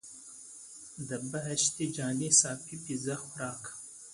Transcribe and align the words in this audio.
د 1.07 1.09
بهشته 1.31 1.83
جانې 1.95 2.29
صافی 2.41 2.75
پیزا 2.85 3.15
خوراک. 3.23 3.61